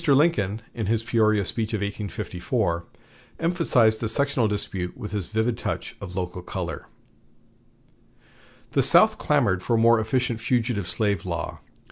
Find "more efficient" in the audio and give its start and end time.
9.77-10.39